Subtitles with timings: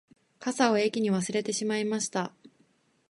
[0.39, 2.33] 傘を駅に忘れてしまいました